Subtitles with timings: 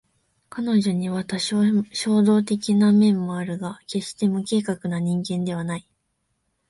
[0.49, 1.61] 彼女には多少
[1.93, 5.87] 衝動的な面もあるが決して無計画な人間ではない